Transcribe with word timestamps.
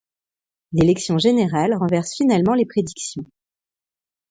L'élection 0.71 1.19
générale 1.19 1.75
renverse 1.75 2.15
finalement 2.17 2.55
les 2.55 2.65
prédictions. 2.65 3.23